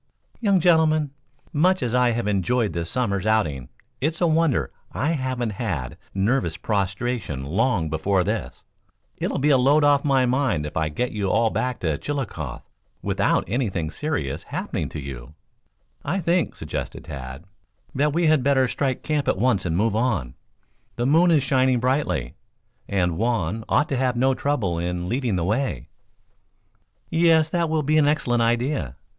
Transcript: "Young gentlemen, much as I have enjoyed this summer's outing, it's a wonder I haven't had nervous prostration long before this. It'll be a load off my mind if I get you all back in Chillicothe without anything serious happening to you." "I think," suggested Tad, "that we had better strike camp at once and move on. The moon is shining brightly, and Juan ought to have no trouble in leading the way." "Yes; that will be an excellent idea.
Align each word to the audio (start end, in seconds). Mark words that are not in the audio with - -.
"Young 0.39 0.59
gentlemen, 0.59 1.11
much 1.53 1.83
as 1.83 1.93
I 1.93 2.09
have 2.09 2.25
enjoyed 2.27 2.73
this 2.73 2.89
summer's 2.89 3.27
outing, 3.27 3.69
it's 3.99 4.19
a 4.19 4.25
wonder 4.25 4.71
I 4.91 5.11
haven't 5.11 5.51
had 5.51 5.95
nervous 6.15 6.57
prostration 6.57 7.45
long 7.45 7.87
before 7.87 8.23
this. 8.23 8.63
It'll 9.17 9.37
be 9.37 9.51
a 9.51 9.59
load 9.59 9.83
off 9.83 10.03
my 10.03 10.25
mind 10.25 10.65
if 10.65 10.75
I 10.75 10.89
get 10.89 11.11
you 11.11 11.29
all 11.29 11.51
back 11.51 11.83
in 11.83 11.99
Chillicothe 11.99 12.63
without 13.03 13.43
anything 13.45 13.91
serious 13.91 14.41
happening 14.41 14.89
to 14.89 14.99
you." 14.99 15.35
"I 16.03 16.19
think," 16.19 16.55
suggested 16.55 17.03
Tad, 17.03 17.45
"that 17.93 18.11
we 18.11 18.25
had 18.25 18.41
better 18.41 18.67
strike 18.67 19.03
camp 19.03 19.27
at 19.27 19.37
once 19.37 19.67
and 19.67 19.77
move 19.77 19.95
on. 19.95 20.33
The 20.95 21.05
moon 21.05 21.29
is 21.29 21.43
shining 21.43 21.79
brightly, 21.79 22.33
and 22.89 23.19
Juan 23.19 23.63
ought 23.69 23.89
to 23.89 23.97
have 23.97 24.15
no 24.15 24.33
trouble 24.33 24.79
in 24.79 25.07
leading 25.07 25.35
the 25.35 25.43
way." 25.45 25.89
"Yes; 27.11 27.51
that 27.51 27.69
will 27.69 27.83
be 27.83 27.99
an 27.99 28.07
excellent 28.07 28.41
idea. 28.41 28.95